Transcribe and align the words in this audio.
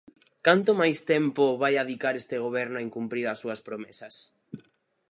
¿Canto 0.45 0.71
máis 0.81 0.99
tempo 1.13 1.45
vai 1.61 1.73
adicar 1.77 2.15
este 2.17 2.35
goberno 2.45 2.75
a 2.77 2.85
incumprir 2.87 3.25
as 3.27 3.39
súas 3.43 3.63
promesas? 3.67 4.15